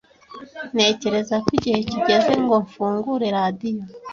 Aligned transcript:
Ntekereza 0.75 1.35
ko 1.43 1.47
igihe 1.57 1.79
kigeze 1.89 2.31
ngo 2.43 2.55
mfungure 2.65 3.25
radio. 3.37 3.81